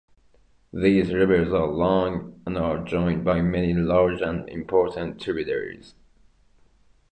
These 0.73 1.13
rivers 1.13 1.53
are 1.53 1.67
long, 1.67 2.41
and 2.47 2.57
are 2.57 2.83
joined 2.83 3.23
by 3.23 3.43
many 3.43 3.75
large 3.75 4.19
and 4.19 4.49
important 4.49 5.21
tributaries. 5.21 5.93